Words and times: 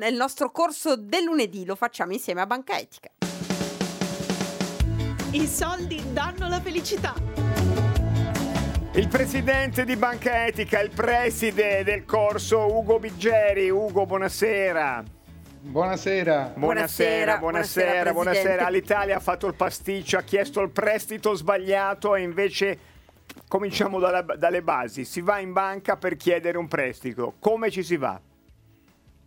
Nel 0.00 0.14
nostro 0.14 0.50
corso 0.50 0.96
del 0.96 1.24
lunedì 1.24 1.66
lo 1.66 1.74
facciamo 1.76 2.12
insieme 2.12 2.40
a 2.40 2.46
Banca 2.46 2.78
Etica. 2.78 3.10
I 5.32 5.46
soldi 5.46 6.02
danno 6.14 6.48
la 6.48 6.58
felicità. 6.58 7.12
Il 8.94 9.08
presidente 9.08 9.84
di 9.84 9.96
Banca 9.96 10.46
Etica, 10.46 10.80
il 10.80 10.88
preside 10.88 11.84
del 11.84 12.06
corso 12.06 12.60
Ugo 12.74 12.98
Biggeri. 12.98 13.68
Ugo, 13.68 14.06
buonasera. 14.06 15.04
Buonasera. 15.60 16.52
Buonasera, 16.56 16.56
Buonasera, 16.56 17.36
buonasera, 17.36 17.38
buonasera, 17.38 18.12
buonasera. 18.12 18.42
Presidente. 18.64 18.70
L'Italia 18.72 19.16
ha 19.16 19.20
fatto 19.20 19.46
il 19.48 19.54
pasticcio, 19.54 20.16
ha 20.16 20.22
chiesto 20.22 20.62
il 20.62 20.70
prestito 20.70 21.34
sbagliato 21.34 22.14
e 22.14 22.22
invece 22.22 22.78
cominciamo 23.46 23.98
dalla- 23.98 24.22
dalle 24.22 24.62
basi. 24.62 25.04
Si 25.04 25.20
va 25.20 25.40
in 25.40 25.52
banca 25.52 25.98
per 25.98 26.16
chiedere 26.16 26.56
un 26.56 26.68
prestito. 26.68 27.34
Come 27.38 27.70
ci 27.70 27.82
si 27.82 27.98
va? 27.98 28.18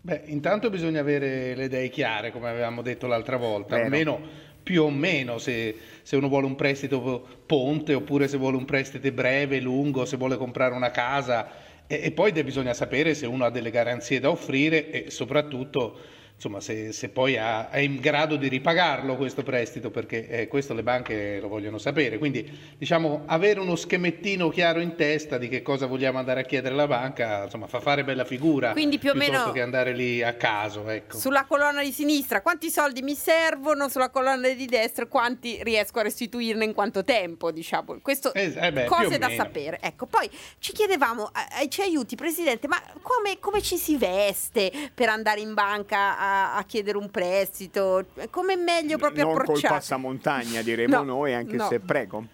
Beh, 0.06 0.24
intanto 0.26 0.70
bisogna 0.70 1.00
avere 1.00 1.56
le 1.56 1.64
idee 1.64 1.88
chiare, 1.88 2.30
come 2.30 2.50
avevamo 2.50 2.82
detto 2.82 3.08
l'altra 3.08 3.38
volta, 3.38 3.76
Vero. 3.76 3.86
almeno 3.86 4.20
più 4.62 4.84
o 4.84 4.90
meno 4.90 5.38
se, 5.38 5.74
se 6.02 6.18
uno 6.18 6.28
vuole 6.28 6.46
un 6.46 6.56
prestito 6.56 7.26
ponte 7.46 7.94
oppure 7.94 8.28
se 8.28 8.36
vuole 8.36 8.58
un 8.58 8.66
prestito 8.66 9.10
breve, 9.14 9.62
lungo, 9.62 10.04
se 10.04 10.18
vuole 10.18 10.36
comprare 10.36 10.74
una 10.76 10.92
casa 10.92 11.48
e, 11.88 12.02
e 12.04 12.12
poi 12.12 12.34
de- 12.34 12.44
bisogna 12.44 12.74
sapere 12.74 13.14
se 13.14 13.26
uno 13.28 13.46
ha 13.46 13.50
delle 13.50 13.72
garanzie 13.72 14.20
da 14.20 14.30
offrire 14.30 14.90
e 14.90 15.10
soprattutto 15.10 15.96
insomma, 16.36 16.60
se, 16.60 16.92
se 16.92 17.10
poi 17.10 17.38
ha- 17.38 17.70
è 17.70 17.80
in 17.80 18.00
grado 18.00 18.36
di 18.36 18.48
ripagarlo 18.50 19.16
questo 19.16 19.44
prestito, 19.44 19.92
perché 19.92 20.28
eh, 20.28 20.48
questo 20.48 20.74
le 20.74 20.84
banche 20.84 21.40
lo 21.40 21.48
vogliono 21.48 21.78
sapere. 21.78 22.18
Quindi 22.18 22.76
diciamo 22.78 23.24
avere 23.28 23.60
uno 23.60 23.76
schemettino 23.76 24.50
chiaro 24.50 24.80
in 24.82 24.96
testa 24.96 25.38
di 25.38 25.48
che 25.48 25.62
cosa 25.62 25.86
vogliamo 25.86 26.18
andare 26.20 26.42
a 26.42 26.44
chiedere 26.44 26.74
alla 26.74 26.88
banca, 26.88 27.44
insomma, 27.44 27.68
fa 27.68 27.80
fare 27.80 28.04
bella 28.04 28.26
figura 28.26 28.72
Quindi 28.72 28.98
più 28.98 29.10
o 29.10 29.14
piuttosto 29.14 29.38
meno- 29.40 29.52
che 29.52 29.62
andare 29.62 29.94
lì 29.94 30.22
a 30.22 30.34
caso, 30.34 30.90
ecco. 30.90 31.18
Sulla 31.18 31.46
colonna 31.46 31.82
di 31.82 31.92
sinistra 31.92 32.42
quanti 32.42 32.70
soldi 32.70 33.02
mi 33.02 33.16
servono, 33.16 33.88
sulla 33.88 34.10
colonna 34.10 34.50
di 34.50 34.66
destra 34.66 35.06
quanti 35.06 35.60
riesco 35.64 36.00
a 36.00 36.04
restituirne 36.04 36.66
in 36.66 36.74
quanto 36.74 37.04
tempo, 37.04 37.52
diciamo. 37.52 38.00
Questo 38.02 38.34
Eh, 38.34 38.54
eh 38.56 38.72
beh, 38.72 38.86
cose 38.86 39.18
da 39.18 39.28
meno. 39.28 39.44
sapere. 39.44 39.80
Ecco, 39.82 40.08
poi 40.08 40.30
ci 40.60 40.74
chiedevamo, 40.74 41.32
eh, 41.62 41.70
ci 41.70 41.82
aiuti 41.82 42.16
Presidente, 42.16 42.68
ma 42.68 42.82
come, 43.02 43.40
come 43.40 43.62
ci 43.62 43.78
si 43.78 43.96
veste 43.98 44.72
per 44.94 45.10
andare 45.10 45.40
in 45.40 45.54
banca 45.54 46.23
a, 46.24 46.56
a 46.56 46.64
chiedere 46.64 46.98
un 46.98 47.10
prestito? 47.12 48.06
Come 48.30 48.54
è 48.54 48.56
meglio 48.58 48.98
proprio 48.98 49.24
non 49.26 49.34
col 49.34 49.42
approcciare? 49.42 49.74
passamontagna, 49.74 50.62
diremo 50.62 50.98
No, 50.98 51.04
noi, 51.04 51.34
anche 51.34 51.56
no. 51.56 51.68
se 51.68 51.80
prego. 51.80 52.26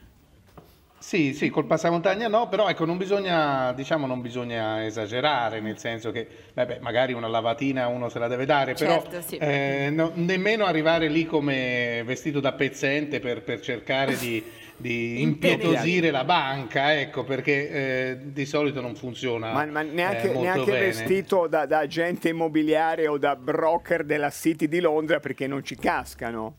Sì, 0.99 1.33
sì, 1.33 1.49
col 1.49 1.65
passamontagna 1.65 2.27
no, 2.27 2.49
però 2.49 2.67
ecco, 2.67 2.83
non 2.85 2.97
bisogna, 2.97 3.71
diciamo, 3.73 4.05
non 4.05 4.21
bisogna 4.21 4.85
esagerare, 4.85 5.61
nel 5.61 5.77
senso 5.77 6.11
che, 6.11 6.27
vabbè, 6.53 6.79
magari 6.81 7.13
una 7.13 7.27
lavatina 7.29 7.87
uno 7.87 8.09
se 8.09 8.19
la 8.19 8.27
deve 8.27 8.45
dare, 8.45 8.73
però 8.73 9.01
Certo, 9.01 9.21
sì. 9.21 9.37
eh, 9.37 9.89
no- 9.91 10.11
nemmeno 10.15 10.65
arrivare 10.65 11.07
lì 11.07 11.25
come 11.25 12.03
vestito 12.05 12.41
da 12.41 12.51
pezzente 12.51 13.21
per, 13.21 13.43
per 13.43 13.61
cercare 13.61 14.17
di, 14.17 14.43
di 14.75 15.21
impietosire 15.21 16.11
la 16.11 16.25
banca, 16.25 16.93
ecco, 16.99 17.23
perché 17.23 17.69
eh, 17.69 18.17
di 18.21 18.45
solito 18.45 18.81
non 18.81 18.95
funziona 18.95 19.53
Ma, 19.53 19.65
ma 19.65 19.81
neanche, 19.81 20.29
eh, 20.29 20.33
molto 20.33 20.41
neanche 20.41 20.71
bene. 20.71 20.85
vestito 20.85 21.47
da, 21.47 21.65
da 21.65 21.79
agente 21.79 22.27
immobiliare 22.27 23.07
o 23.07 23.17
da 23.17 23.37
broker 23.37 24.03
della 24.03 24.29
City 24.29 24.67
di 24.67 24.81
Londra 24.81 25.21
perché 25.21 25.47
non 25.47 25.63
ci 25.63 25.75
cascano. 25.75 26.55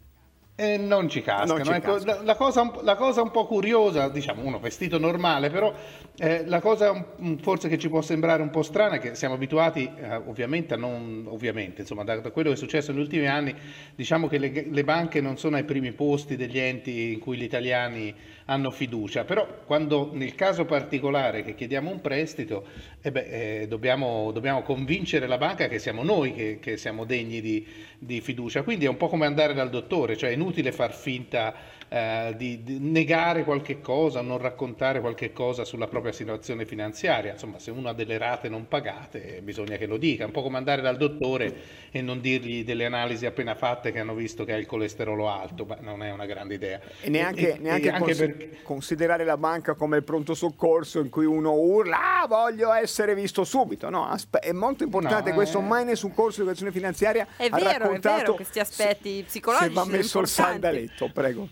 Eh, 0.60 0.76
non 0.76 1.08
ci 1.08 1.22
cascano. 1.22 1.54
Non 1.54 1.64
ci 1.64 1.72
ecco, 1.72 1.92
cascano. 1.94 2.22
La, 2.22 2.34
cosa, 2.34 2.60
un 2.60 2.70
po- 2.70 2.80
la 2.82 2.94
cosa 2.94 3.22
un 3.22 3.30
po' 3.30 3.46
curiosa, 3.46 4.10
diciamo, 4.10 4.44
uno 4.44 4.58
vestito 4.58 4.98
normale, 4.98 5.48
però 5.48 5.72
eh, 6.18 6.44
la 6.44 6.60
cosa 6.60 7.14
forse 7.40 7.70
che 7.70 7.78
ci 7.78 7.88
può 7.88 8.02
sembrare 8.02 8.42
un 8.42 8.50
po' 8.50 8.60
strana 8.60 8.96
è 8.96 8.98
che 8.98 9.14
siamo 9.14 9.36
abituati, 9.36 9.90
eh, 9.96 10.16
ovviamente, 10.16 10.74
a 10.74 10.76
non, 10.76 11.24
ovviamente, 11.28 11.80
insomma, 11.80 12.04
da, 12.04 12.20
da 12.20 12.30
quello 12.30 12.50
che 12.50 12.56
è 12.56 12.58
successo 12.58 12.92
negli 12.92 13.00
ultimi 13.00 13.26
anni, 13.26 13.54
diciamo 13.94 14.28
che 14.28 14.36
le, 14.36 14.66
le 14.68 14.84
banche 14.84 15.22
non 15.22 15.38
sono 15.38 15.56
ai 15.56 15.64
primi 15.64 15.92
posti 15.92 16.36
degli 16.36 16.58
enti 16.58 17.12
in 17.14 17.20
cui 17.20 17.38
gli 17.38 17.42
italiani 17.42 18.14
hanno 18.44 18.70
fiducia, 18.70 19.24
però 19.24 19.46
quando 19.64 20.10
nel 20.12 20.34
caso 20.34 20.66
particolare 20.66 21.42
che 21.42 21.54
chiediamo 21.54 21.88
un 21.88 22.00
prestito, 22.02 22.66
eh 23.00 23.10
beh, 23.12 23.60
eh, 23.62 23.68
dobbiamo, 23.68 24.30
dobbiamo 24.32 24.62
convincere 24.62 25.26
la 25.26 25.38
banca 25.38 25.68
che 25.68 25.78
siamo 25.78 26.02
noi 26.02 26.34
che, 26.34 26.58
che 26.60 26.76
siamo 26.76 27.04
degni 27.04 27.40
di, 27.40 27.64
di 27.98 28.20
fiducia, 28.20 28.62
quindi 28.62 28.84
è 28.84 28.88
un 28.88 28.96
po' 28.96 29.08
come 29.08 29.24
andare 29.24 29.54
dal 29.54 29.70
dottore, 29.70 30.16
cioè 30.16 30.30
è 30.30 30.32
inutile 30.32 30.48
far 30.72 30.92
finta 30.94 31.54
eh, 31.92 32.34
di, 32.36 32.62
di 32.62 32.78
negare 32.78 33.42
qualche 33.42 33.80
cosa, 33.80 34.20
non 34.20 34.38
raccontare 34.38 35.00
qualche 35.00 35.32
cosa 35.32 35.64
sulla 35.64 35.88
propria 35.88 36.12
situazione 36.12 36.64
finanziaria, 36.64 37.32
insomma 37.32 37.58
se 37.58 37.72
uno 37.72 37.88
ha 37.88 37.92
delle 37.92 38.16
rate 38.16 38.48
non 38.48 38.68
pagate 38.68 39.40
bisogna 39.42 39.76
che 39.76 39.86
lo 39.86 39.96
dica, 39.96 40.22
è 40.22 40.26
un 40.26 40.30
po' 40.32 40.42
come 40.42 40.56
andare 40.56 40.82
dal 40.82 40.96
dottore 40.96 41.52
e 41.90 42.00
non 42.00 42.20
dirgli 42.20 42.62
delle 42.64 42.84
analisi 42.86 43.26
appena 43.26 43.56
fatte 43.56 43.90
che 43.90 43.98
hanno 43.98 44.14
visto 44.14 44.44
che 44.44 44.52
ha 44.52 44.56
il 44.56 44.66
colesterolo 44.66 45.28
alto, 45.28 45.64
ma 45.64 45.78
non 45.80 46.04
è 46.04 46.12
una 46.12 46.26
grande 46.26 46.54
idea. 46.54 46.78
E 47.00 47.08
neanche, 47.10 47.56
E- 47.56 47.58
neanche 47.58 47.86
e 47.86 47.90
anche 47.90 47.98
cons- 48.04 48.18
perché- 48.18 48.58
considerare 48.62 49.24
la 49.24 49.36
banca 49.36 49.74
come 49.74 49.96
il 49.96 50.04
pronto 50.04 50.34
soccorso 50.34 51.00
in 51.00 51.08
cui 51.10 51.24
uno 51.24 51.54
urla, 51.54 52.20
ah, 52.22 52.26
voglio 52.28 52.72
essere 52.72 53.16
visto 53.16 53.42
subito. 53.42 53.90
No, 53.90 54.06
aspe- 54.06 54.38
è 54.38 54.52
molto 54.52 54.84
importante 54.84 55.30
No, 55.30 55.34
questo, 55.34 55.58
eh. 55.58 55.62
mai 55.62 55.84
nessun 55.84 56.14
corso 56.14 56.36
di 56.36 56.42
educazione 56.42 56.70
finanziaria 56.70 57.26
È 57.36 57.46
ha 57.50 57.56
vero, 57.56 57.68
è 57.68 57.78
raccontato 57.78 58.16
vero, 58.20 58.34
questi 58.34 58.60
aspetti 58.60 59.16
se- 59.18 59.24
psicologici 59.24 59.68
Se 59.68 59.74
va 59.74 59.84
messo 59.86 60.20
il. 60.20 60.28
Sandaletto, 60.40 61.08
prego. 61.08 61.48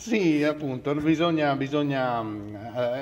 Sì, 0.00 0.44
appunto, 0.44 0.94
bisogna, 0.94 1.56
bisogna 1.56 2.22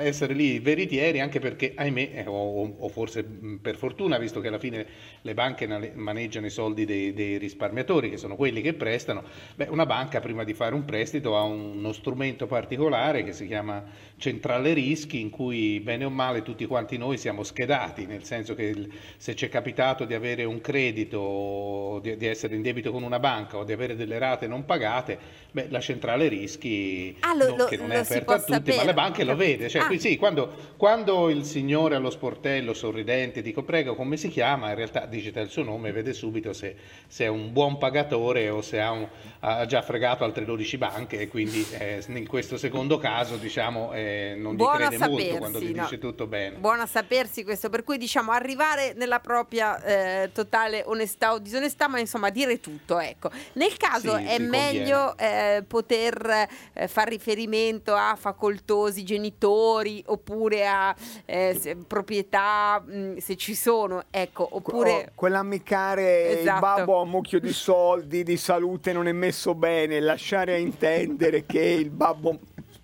eh, 0.01 0.07
essere 0.07 0.33
lì 0.33 0.57
veritieri 0.57 1.19
anche 1.19 1.37
perché, 1.37 1.73
ahimè, 1.75 2.09
eh, 2.11 2.23
o, 2.25 2.73
o 2.75 2.89
forse 2.89 3.21
mh, 3.23 3.57
per 3.61 3.75
fortuna, 3.77 4.17
visto 4.17 4.39
che 4.39 4.47
alla 4.47 4.57
fine 4.57 4.87
le 5.21 5.33
banche 5.35 5.67
maneggiano 5.93 6.47
i 6.47 6.49
soldi 6.49 6.85
dei, 6.85 7.13
dei 7.13 7.37
risparmiatori, 7.37 8.09
che 8.09 8.17
sono 8.17 8.35
quelli 8.35 8.61
che 8.61 8.73
prestano, 8.73 9.23
beh, 9.53 9.67
una 9.69 9.85
banca 9.85 10.19
prima 10.19 10.43
di 10.43 10.55
fare 10.55 10.73
un 10.73 10.85
prestito 10.85 11.37
ha 11.37 11.43
uno 11.43 11.91
strumento 11.91 12.47
particolare 12.47 13.21
che 13.21 13.31
si 13.31 13.45
chiama 13.45 13.83
centrale 14.17 14.73
rischi, 14.73 15.19
in 15.19 15.29
cui 15.29 15.79
bene 15.79 16.03
o 16.03 16.09
male 16.09 16.41
tutti 16.41 16.65
quanti 16.65 16.97
noi 16.97 17.19
siamo 17.19 17.43
schedati, 17.43 18.07
nel 18.07 18.23
senso 18.23 18.55
che 18.55 18.73
se 19.17 19.35
ci 19.35 19.45
è 19.45 19.49
capitato 19.49 20.03
di 20.05 20.15
avere 20.15 20.45
un 20.45 20.59
credito, 20.61 21.99
di, 22.01 22.17
di 22.17 22.25
essere 22.25 22.55
in 22.55 22.63
debito 22.63 22.91
con 22.91 23.03
una 23.03 23.19
banca 23.19 23.57
o 23.57 23.63
di 23.63 23.71
avere 23.71 23.95
delle 23.95 24.17
rate 24.17 24.47
non 24.47 24.65
pagate, 24.65 25.19
beh, 25.51 25.67
la 25.69 25.79
centrale 25.79 26.27
rischi 26.27 26.85
Ah, 27.21 27.33
lo- 27.33 27.49
no, 27.49 27.55
lo- 27.55 27.65
che 27.65 27.77
non 27.77 27.91
è 27.91 28.03
può 28.23 28.33
a 28.33 28.39
tutti, 28.39 28.51
ma 28.51 28.57
sapere, 28.57 28.85
le 28.85 28.93
banche 28.93 29.23
lo 29.23 29.31
capito. 29.35 29.49
vede. 29.51 29.69
Cioè, 29.69 29.81
Ah. 29.81 29.85
qui 29.87 29.99
sì, 29.99 30.17
quando, 30.17 30.53
quando 30.77 31.29
il 31.29 31.43
signore 31.45 31.95
allo 31.95 32.09
sportello 32.09 32.73
sorridente 32.73 33.41
dico 33.41 33.63
prego 33.63 33.95
come 33.95 34.17
si 34.17 34.27
chiama, 34.29 34.69
in 34.69 34.75
realtà 34.75 35.05
digita 35.05 35.39
il 35.39 35.49
suo 35.49 35.63
nome 35.63 35.89
e 35.89 35.91
vede 35.91 36.13
subito 36.13 36.53
se, 36.53 36.75
se 37.07 37.25
è 37.25 37.27
un 37.27 37.51
buon 37.51 37.77
pagatore 37.77 38.49
o 38.49 38.61
se 38.61 38.79
ha, 38.79 38.91
un- 38.91 39.07
ha 39.39 39.65
già 39.65 39.81
fregato 39.81 40.23
altre 40.23 40.45
12 40.45 40.77
banche 40.77 41.19
e 41.19 41.27
quindi 41.27 41.65
eh, 41.77 42.03
in 42.07 42.27
questo 42.27 42.57
secondo 42.57 42.97
caso 42.97 43.37
diciamo 43.37 43.93
eh, 43.93 44.35
non 44.37 44.53
gli 44.53 44.57
Buono 44.57 44.85
a 44.85 44.87
crede 44.87 44.97
molto 44.97 45.17
sapersi, 45.19 45.37
quando 45.39 45.59
gli 45.61 45.73
no. 45.75 45.83
dice 45.83 45.97
tutto 45.99 46.27
bene. 46.27 46.57
Buono 46.57 46.81
a 46.83 46.85
sapersi 46.87 47.43
questo, 47.43 47.69
per 47.69 47.83
cui 47.83 47.97
diciamo 47.97 48.31
arrivare 48.31 48.93
nella 48.95 49.19
propria 49.19 49.81
eh, 49.83 50.31
totale 50.33 50.83
onestà 50.85 51.33
o 51.33 51.39
disonestà, 51.39 51.87
ma 51.87 51.99
insomma 51.99 52.29
dire 52.29 52.59
tutto, 52.59 52.99
ecco. 52.99 53.29
Nel 53.53 53.75
caso 53.77 54.17
Sì, 54.17 54.23
è 54.25 54.39
meglio 54.39 55.17
eh, 55.17 55.63
poter 55.67 56.47
eh, 56.77 56.87
far 56.87 57.07
riferimento 57.09 57.93
a 57.93 58.15
facoltosi 58.17 59.03
genitori 59.03 60.03
oppure 60.07 60.67
a 60.67 60.95
eh, 61.25 61.57
se- 61.59 61.75
proprietà 61.75 62.79
mh, 62.85 63.17
se 63.17 63.35
ci 63.35 63.55
sono, 63.55 64.03
ecco, 64.11 64.47
oppure 64.51 65.05
Oh, 65.07 65.11
quell'ammiccare 65.15 66.39
Esatto. 66.39 66.53
il 66.55 66.59
babbo 66.59 66.97
ha 66.99 67.01
un 67.01 67.09
mucchio 67.09 67.39
di 67.39 67.51
soldi, 67.53 68.23
di 68.23 68.37
salute 68.37 68.93
non 68.93 69.07
è 69.07 69.11
messo 69.11 69.55
bene, 69.55 69.99
lasciare 69.99 70.59
intendere 70.59 71.45
che 71.45 71.59
il 71.61 71.89
babbo 71.89 72.39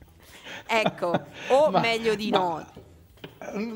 ecco, 0.68 1.20
o 1.50 1.70
Ma- 1.70 1.80
meglio 1.80 2.16
di 2.16 2.30
ma- 2.30 2.38
no. 2.38 2.66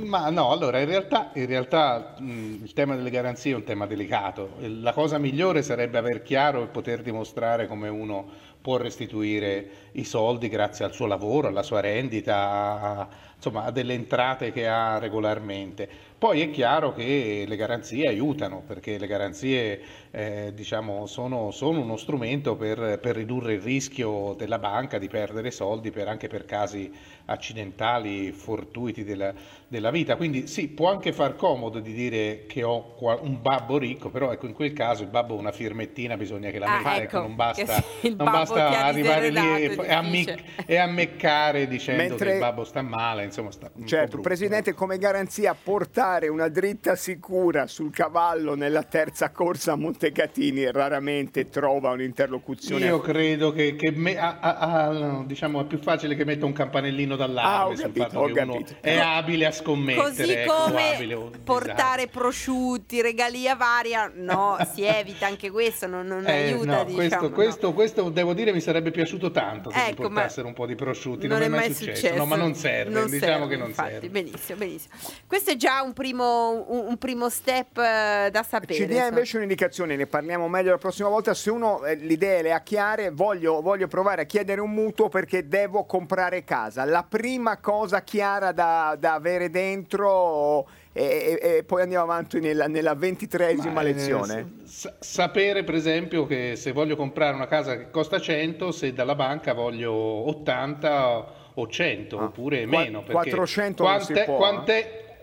Ma 0.05 0.29
no, 0.29 0.51
allora 0.51 0.79
in 0.79 0.85
realtà, 0.87 1.31
in 1.33 1.45
realtà 1.45 2.15
mh, 2.17 2.59
il 2.63 2.71
tema 2.73 2.95
delle 2.95 3.09
garanzie 3.09 3.51
è 3.51 3.55
un 3.55 3.63
tema 3.65 3.85
delicato. 3.85 4.51
La 4.61 4.93
cosa 4.93 5.17
migliore 5.17 5.61
sarebbe 5.61 5.97
aver 5.97 6.23
chiaro 6.23 6.63
e 6.63 6.67
poter 6.67 7.01
dimostrare 7.01 7.67
come 7.67 7.89
uno 7.89 8.25
può 8.61 8.77
restituire 8.77 9.86
i 9.97 10.03
soldi 10.03 10.47
grazie 10.47 10.85
al 10.85 10.93
suo 10.93 11.05
lavoro, 11.05 11.47
alla 11.47 11.63
sua 11.63 11.79
rendita, 11.79 13.07
insomma, 13.35 13.63
a 13.65 13.71
delle 13.71 13.93
entrate 13.93 14.51
che 14.51 14.67
ha 14.67 14.97
regolarmente. 14.99 15.87
Poi 16.17 16.41
è 16.41 16.49
chiaro 16.49 16.93
che 16.93 17.45
le 17.47 17.55
garanzie 17.55 18.07
aiutano, 18.07 18.63
perché 18.65 18.97
le 18.97 19.05
garanzie 19.05 19.79
eh, 20.09 20.51
diciamo, 20.55 21.05
sono, 21.05 21.51
sono 21.51 21.79
uno 21.81 21.95
strumento 21.95 22.55
per, 22.55 22.97
per 22.99 23.15
ridurre 23.15 23.53
il 23.53 23.61
rischio 23.61 24.33
della 24.35 24.57
banca 24.57 24.97
di 24.97 25.07
perdere 25.07 25.51
soldi 25.51 25.91
per- 25.91 26.07
anche 26.07 26.27
per 26.27 26.45
casi 26.45 26.91
accidentali, 27.25 28.31
fortuiti 28.31 29.03
della, 29.03 29.31
della 29.67 29.91
vita. 29.91 30.15
Quindi 30.15 30.47
sì, 30.47 30.69
può 30.69 30.89
anche 30.89 31.13
far 31.13 31.35
comodo 31.35 31.79
di 31.79 31.93
dire 31.93 32.45
che 32.47 32.63
ho 32.63 32.95
un 33.21 33.39
babbo 33.39 33.77
ricco, 33.77 34.09
però 34.09 34.31
ecco, 34.31 34.47
in 34.47 34.53
quel 34.53 34.73
caso 34.73 35.03
il 35.03 35.09
babbo 35.09 35.35
ha 35.35 35.39
una 35.39 35.51
firmettina, 35.51 36.17
bisogna 36.17 36.49
che 36.49 36.57
la 36.57 36.65
Ah, 36.65 36.77
metta, 36.77 36.95
ecco, 36.95 37.03
ecco, 37.03 37.19
non 37.19 37.35
basta, 37.35 37.83
sì, 38.01 38.15
non 38.15 38.31
basta 38.31 38.85
arrivare 38.85 39.29
lì 39.29 39.37
e, 39.65 39.75
e 39.87 39.93
ammic- 39.93 40.29
difficile. 40.35 40.63
e 40.65 40.77
ammeccare 40.77 41.67
dicendo 41.67 42.01
Mentre- 42.03 42.27
che 42.27 42.33
il 42.33 42.39
babbo 42.39 42.63
sta 42.63 42.81
male, 42.81 43.23
insomma, 43.23 43.51
sta 43.51 43.69
un 43.73 43.87
Certo, 43.87 44.07
brutto. 44.07 44.21
Presidente, 44.23 44.73
come 44.73 44.97
garanzia 44.97 45.55
portare 45.61 46.27
una 46.27 46.47
dritta 46.49 46.95
sicura 46.95 47.67
sul 47.67 47.91
cavallo 47.91 48.55
nella 48.55 48.83
terza 48.83 49.29
corsa 49.31 49.73
a 49.73 49.75
Montecatini 49.75 50.71
raramente 50.71 51.49
trova 51.49 51.91
un'interlocuzione. 51.91 52.85
Io 52.85 52.99
credo 52.99 53.51
che, 53.51 53.75
che 53.75 53.91
me- 53.91 54.17
a- 54.17 54.37
a- 54.39 54.57
a- 54.57 55.23
diciamo, 55.25 55.61
è 55.61 55.65
più 55.65 55.79
facile 55.79 56.15
che 56.15 56.25
metta 56.25 56.45
un 56.45 56.53
campanellino 56.53 57.13
Ah, 57.13 57.17
d'allarme 57.17 57.73
ho 57.73 57.75
sul 57.75 57.83
capito, 57.93 58.09
fatto 58.09 58.63
che 58.63 58.75
è 58.81 58.97
abile 58.97 59.45
a 59.45 59.51
scommettere. 59.51 60.07
Così 60.09 60.31
ecco, 60.31 60.53
come 60.65 60.95
abile 60.95 61.17
portare 61.43 62.07
prosciutti, 62.07 63.01
regalia 63.01 63.55
varia, 63.55 64.11
no, 64.13 64.57
si 64.73 64.83
evita 64.83 65.25
anche 65.27 65.49
questo, 65.49 65.87
non, 65.87 66.05
non 66.05 66.25
Eh, 66.27 66.31
aiuta. 66.51 66.77
no, 66.77 66.83
diciamo, 66.83 66.95
questo, 66.95 67.21
no. 67.21 67.31
questo, 67.31 67.73
questo 67.73 68.09
devo 68.09 68.33
dire 68.33 68.51
mi 68.53 68.59
sarebbe 68.61 68.91
piaciuto 68.91 69.31
tanto 69.31 69.69
che 69.85 69.89
Ecco, 69.91 70.09
ma 70.09 70.21
portassero 70.21 70.47
un 70.47 70.53
po' 70.53 70.65
di 70.65 70.75
prosciutti, 70.75 71.27
non, 71.27 71.39
non, 71.39 71.47
è 71.47 71.49
mai 71.49 71.73
successo. 71.73 72.15
No, 72.15 72.25
ma 72.25 72.35
non 72.35 72.55
serve, 72.55 72.91
non 72.91 73.09
diciamo 73.09 73.31
serve, 73.31 73.47
che 73.47 73.57
non 73.57 73.67
infatti, 73.67 73.91
serve. 73.91 74.09
Benissimo, 74.09 74.57
benissimo. 74.57 74.93
Questo 75.25 75.51
è 75.51 75.55
già 75.55 75.81
un 75.81 75.93
primo, 75.93 76.65
un, 76.67 76.85
un 76.87 76.97
primo 76.97 77.29
step 77.29 77.77
eh, 77.77 78.29
da 78.31 78.43
sapere. 78.43 78.73
Ci 78.73 78.85
dia 78.85 78.95
insomma. 78.95 79.07
invece 79.09 79.37
un'indicazione, 79.37 79.95
ne 79.95 80.07
parliamo 80.07 80.47
meglio 80.47 80.71
la 80.71 80.77
prossima 80.77 81.09
volta. 81.09 81.33
Se 81.33 81.49
uno 81.49 81.83
eh, 81.85 81.95
le 81.95 82.13
idee 82.13 82.41
le 82.41 82.53
ha 82.53 82.61
chiare, 82.61 83.11
voglio, 83.11 83.61
voglio 83.61 83.87
provare 83.87 84.23
a 84.23 84.25
chiedere 84.25 84.61
un 84.61 84.71
mutuo 84.71 85.09
perché 85.09 85.47
devo 85.47 85.85
comprare 85.85 86.43
casa. 86.43 86.83
La 86.85 87.05
prima 87.07 87.57
cosa 87.57 88.01
chiara 88.01 88.51
da, 88.51 88.95
da 88.99 89.13
avere 89.13 89.49
dentro 89.49 90.67
e, 90.97 91.39
e- 91.41 91.57
e 91.57 91.63
poi 91.63 91.81
andiamo 91.83 92.03
avanti 92.03 92.39
nella, 92.39 92.67
nella 92.67 92.95
ventitreesima 92.95 93.71
Ma, 93.73 93.81
eh, 93.81 93.83
lezione. 93.93 94.51
s- 94.63 94.91
sapere 94.99 95.63
per 95.63 95.75
esempio 95.75 96.25
che 96.25 96.53
se 96.55 96.71
voglio 96.71 96.95
comprare 96.95 97.35
una 97.35 97.47
casa 97.47 97.77
che 97.77 97.89
costa 97.91 98.19
100, 98.19 98.71
se 98.71 98.93
dalla 98.93 99.15
banca 99.15 99.53
voglio 99.53 99.93
80 99.93 101.35
o 101.53 101.67
100 101.67 102.19
Ah, 102.19 102.23
oppure 102.25 102.65
qua- 102.67 102.79
meno. 102.79 102.99
Perché 102.99 103.13
400 103.31 103.83
non 103.83 103.99
si 104.01 104.13
quante- 104.13 104.23
può, 104.25 104.35
eh. 104.35 104.37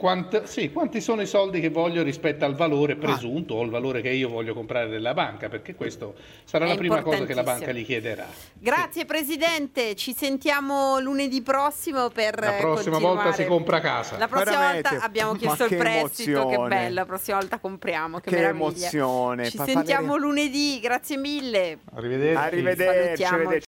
Quante- 0.04 0.42
sì, 0.44 0.70
quanti 0.70 1.00
sono 1.00 1.22
i 1.22 1.26
soldi 1.26 1.60
che 1.60 1.70
voglio 1.70 2.02
rispetto 2.02 2.44
al 2.44 2.52
Ah. 2.52 2.56
valore 2.56 2.94
presunto 2.96 3.54
o 3.54 3.62
il 3.62 3.70
valore 3.70 4.02
che 4.02 4.10
io 4.10 4.28
voglio 4.28 4.52
comprare 4.52 4.88
della 4.90 5.14
banca? 5.14 5.48
Perché 5.48 5.74
questo 5.74 6.14
sarà 6.44 6.66
È 6.66 6.68
la 6.68 6.74
prima 6.74 7.00
cosa 7.00 7.24
che 7.24 7.32
la 7.32 7.42
banca 7.42 7.72
gli 7.72 7.86
chiederà. 7.86 8.26
Grazie 8.52 9.06
Presidente, 9.06 9.94
ci 9.94 10.12
sentiamo 10.14 10.98
lunedì 11.00 11.40
prossimo 11.40 12.10
per 12.10 12.38
La 12.38 12.50
prossima 12.58 12.98
continuare. 12.98 13.14
volta 13.14 13.32
si 13.32 13.46
compra 13.46 13.80
casa. 13.80 14.18
La 14.18 14.28
prossima 14.28 14.50
Veramente. 14.58 14.88
volta 14.90 15.04
abbiamo 15.06 15.32
chiesto 15.36 15.62
il 15.64 15.68
che 15.70 15.76
prestito, 15.76 16.32
che 16.32 16.38
emozione. 16.54 16.68
bello, 16.68 16.94
la 16.96 17.06
prossima 17.06 17.38
volta 17.38 17.58
compriamo, 17.58 18.18
che, 18.18 18.28
Che 18.28 18.36
meraviglia. 18.36 18.60
emozione. 18.66 19.48
Ci 19.48 19.56
Fa- 19.56 19.64
sentiamo 19.64 20.16
lunedì, 20.16 20.80
grazie 20.80 21.16
mille. 21.16 21.78
Arrivederci. 21.94 22.36
Arrivederci. 22.44 23.22